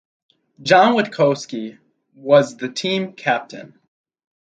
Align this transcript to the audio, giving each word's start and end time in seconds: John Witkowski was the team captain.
John 0.63 0.95
Witkowski 0.95 1.77
was 2.15 2.57
the 2.57 2.69
team 2.71 3.13
captain. 3.13 3.79